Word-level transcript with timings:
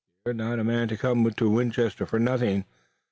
"You're 0.25 0.33
not 0.33 0.57
a 0.57 0.63
man 0.63 0.87
to 0.87 0.97
come 0.97 1.29
to 1.31 1.49
Winchester 1.51 2.07
for 2.07 2.17
nothing. 2.17 2.65